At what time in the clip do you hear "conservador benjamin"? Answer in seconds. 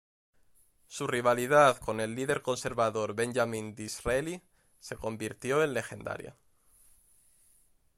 2.41-3.75